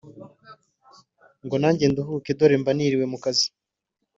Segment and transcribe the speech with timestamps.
[1.45, 3.47] Ngo nanjye nduhuke dore mba niriwe mukazi